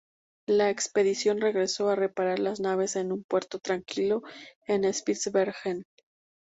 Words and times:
La 0.47 0.71
expedición 0.71 1.39
regresó 1.41 1.89
a 1.89 1.95
reparar 1.95 2.39
las 2.39 2.59
naves 2.59 2.95
en 2.95 3.11
un 3.11 3.23
puerto 3.23 3.59
tranquilo 3.59 4.23
en 4.65 4.91
Spitsbergen. 4.91 5.83